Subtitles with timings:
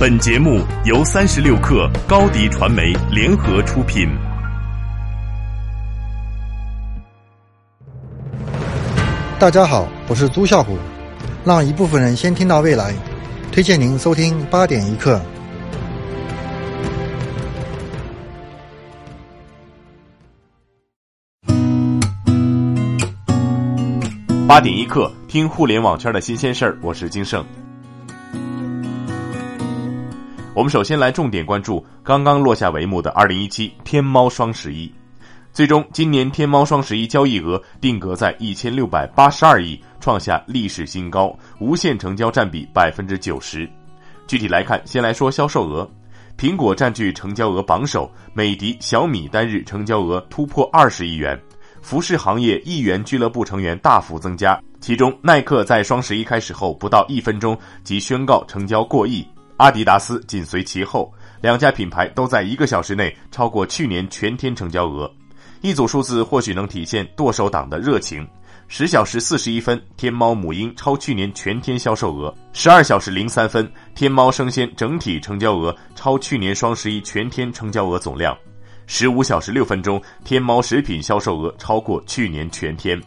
[0.00, 4.08] 本节目由三十六克高低传媒联合出品。
[9.38, 10.78] 大家好，我是朱啸虎。
[11.44, 12.94] 让一部分人先听到未来，
[13.52, 15.20] 推荐您收听八点一刻。
[24.48, 26.78] 八点一刻，听互联网圈的新鲜事儿。
[26.80, 27.44] 我是金盛。
[30.60, 34.92] 我们首先来重点关注刚刚落下帷幕的二零一七天猫双十一。
[35.54, 43.66] 最终，今年天猫双十一交易额定格在一千六百八十二亿，创下历史新高，无限成交占比百分之九十。
[44.26, 45.90] 具体来看，先来说销售额，
[46.36, 51.40] 苹果占据成交额榜首，美的、小米单日成交额突破二十亿元。
[51.80, 59.26] 服饰行业亿元俱乐部成员大幅增加，其中耐克在双十一开始后不到一分钟即宣告成交过亿，
[59.60, 65.12] 阿迪达斯紧随其后，两家品牌都在一个小时内超过去年全天成交额。
[65.60, 68.26] 一组数字或许能体现剁手党的热情：
[68.68, 78.34] 十小时四十一分，天猫母婴超去年全天销售额；十二小时零三分，天猫生鲜整体成交额超去年双十一全天成交额总量。
[78.86, 82.98] 十五小时六分钟，天猫食品销售额超过去年全天。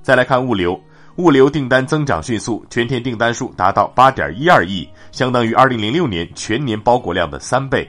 [0.00, 0.82] 再来看物流，
[1.16, 7.86] 物流订单增长迅速，全天订单数达到八点一二亿，相当于二零零六年全年包裹量的三倍。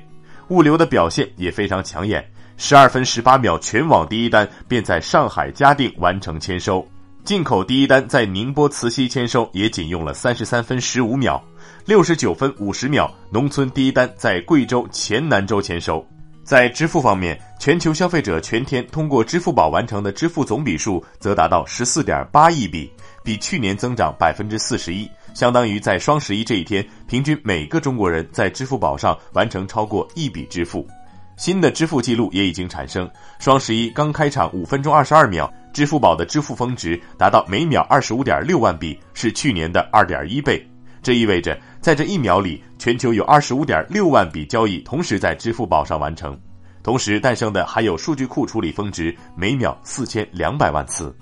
[0.49, 2.23] 物流的表现也非常抢眼，
[2.57, 6.85] 十二分十八秒，全网第一单便在上海嘉定完成签收；
[7.23, 11.41] 进口第一单在宁波慈溪签收，也仅用了三十三分十五秒；
[11.85, 16.05] 六十九分五十秒，农村第一单在贵州黔南州签收。
[16.43, 22.91] 在支付方面，全球消费者全天通过支付宝完成的支付总笔数则达到十四点八亿笔，
[23.23, 30.87] 比去年增长百分之四十一，相当于在双十一这一天，平均每个中国人在支付宝上完成超过一笔支付。
[31.35, 40.63] 新的支付记录也已经产生，双十一刚开场五分钟二十二秒，支付宝的支付峰值达到每秒二十五点六万笔，是去年的二点一倍。
[41.01, 46.39] 这意味着，在这一秒里，全球有二十五点六万笔交易同时在支付宝上完成，
[46.83, 51.13] 同时诞生的还有数据库处理峰值每秒四千两百万次。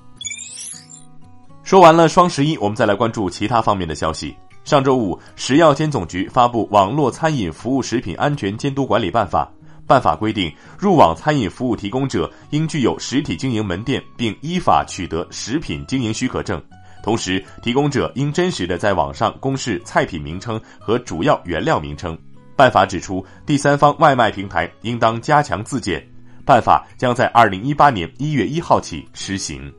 [1.71, 4.35] 说完了双十一，我们再来关注其他方面的消息。
[4.65, 9.49] 上周五，食药监总局发布《网络餐饮服务食品安全监督管理办法》，
[9.87, 16.61] 办法规定，入网餐饮服务提供者应具有实体经营门店，并依法取得食品经营许可证。
[17.01, 22.17] 同时，提供者应真实的在网上公示菜品名称和主要原料名称。
[22.53, 26.05] 办法指出，第三方外卖平台应当加强自检。
[26.45, 29.71] 办法将在二零一八年一月一号起施行。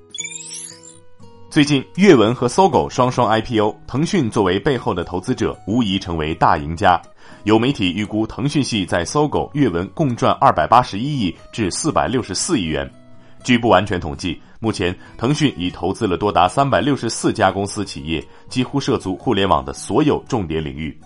[1.52, 6.98] 最近，阅文和搜狗双双 IPO，腾讯作为背后的投资者，无疑成为大赢家。
[7.44, 12.90] 有媒体预估，腾讯系在搜狗、阅文共赚二百八十一亿至四百六十四亿元。
[13.44, 14.40] 据不完全统计。
[14.60, 20.98] 目前，腾讯已投资了多达三百六十四家公司企业，几乎涉足互联网的所有重点领域。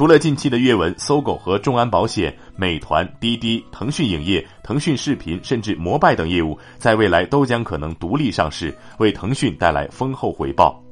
[0.00, 10.82] 除了近期的阅文、搜狗和众安保险、美团、滴滴、腾讯影业、腾讯视频，甚至摩拜等业务，在未来都将可能独立上市，为腾讯带来丰厚回报。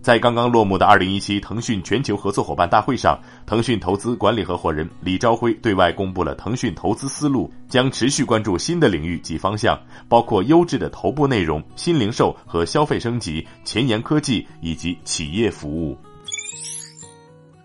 [0.00, 9.76] 在刚刚落幕的二零一七腾讯全球合作伙伴大会上，腾讯投资管理合伙人李朝晖对外公布了腾讯投资思路，将持续关注新的领域及方向，
[10.08, 15.98] 包括优质的头部内容、新零售和消费升级、前沿科技以及企业服务。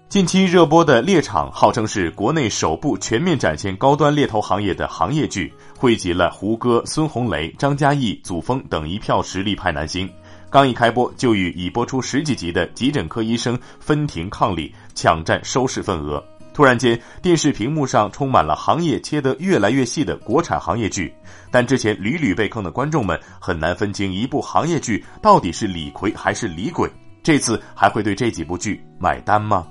[0.10, 10.10] 近期热播的《猎场》号称是国内首部全面展现高端猎头行业的行业剧，汇集了胡歌、孙红雷、张嘉译、祖峰等一票实力派男星。
[10.50, 16.24] 刚一开播，就与已播出十几集的急诊科医生分庭抗礼，抢占收视份额。
[16.54, 21.14] 突然间，电视屏幕上充满了行业切得越来越细的国产行业剧，
[21.52, 26.90] 但之前屡屡被坑的观众们很难分清一部行业剧到底是李逵还是李鬼。
[27.22, 29.68] 这次还会对这几部剧买单吗？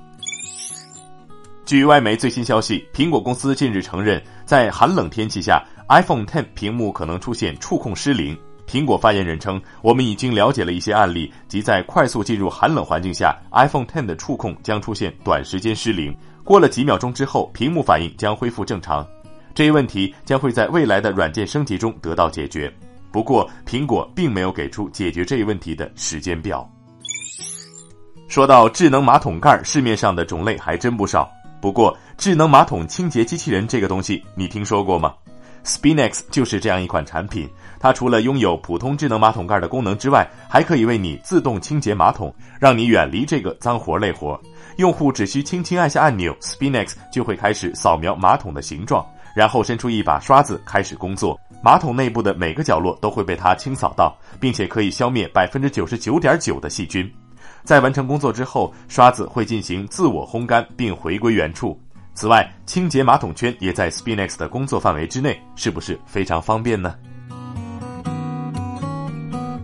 [1.66, 8.38] 据外媒最新消息，苹果公司近日承认，在寒冷天气下，iPhone Ten 屏幕可能出现触控失灵。
[8.68, 16.16] 苹果发言人称：“我们已经了解了一些案例，即在快速进入寒冷环境下，iPhone Ten 的触控将出现短时间失灵。
[16.44, 19.04] 过了几秒钟之后，屏幕反应将恢复正常。
[19.52, 22.72] 这一问题将会在未来的软件升级中得到解决。
[23.10, 26.68] 不过，苹果并没有给出解决这一问题的时间表。”
[28.28, 31.28] 说到智能马桶盖，市面上的种类还真不少。
[31.66, 35.12] 不过，智能马桶清洁机器人这个东西，你听说过吗
[35.64, 44.40] ？Spinex 就是这样一款产品，它除了拥有普通智能马桶盖的功能之外，还可以为你自动清洁马桶，让你远离这个脏活累活。
[44.76, 49.04] 用户只需轻轻按下按钮，Spinex 就会开始扫描马桶的形状，
[49.34, 51.36] 然后伸出一把刷子开始工作。
[51.64, 57.12] 马桶内部的每个角落都会被它清扫到，并且可以消灭百分之九十九点九的细菌。
[57.64, 61.78] 在完成工作之后，刷子会进行自我烘干并回归原处。
[62.14, 66.94] 此外，清洁马桶圈也在 Spinex 的工作范围之内，是不是非常方便呢？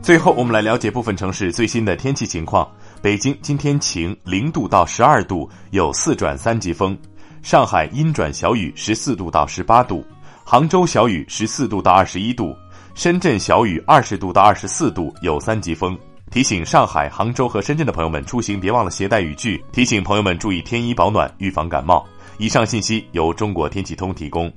[0.02, 2.69] 最后，我们来了解部分城市最新的天气情况。
[3.00, 6.94] 北京今天晴，零度到十二度，有四转三级风；
[7.43, 10.05] 上海阴转小雨，十四度到十八度；
[10.44, 12.52] 杭州小雨，十四度到二十一度；
[12.94, 15.96] 深圳小雨，二十度到二十四度，有三级风。
[16.32, 19.62] 提醒上海、杭州和深圳的朋友们出行别忘了携带雨具。
[19.70, 22.02] 提醒朋友们注意添衣保暖，预防感冒。
[22.38, 24.50] 以上信息由中国天气通提供。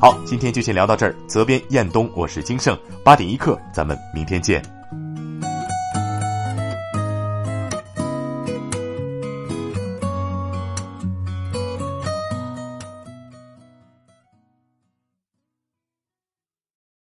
[0.00, 1.14] 好，今天就先聊到这儿。
[1.26, 2.76] 责编：彦东，我是金盛。
[3.04, 4.62] 八点一刻，咱们明天见。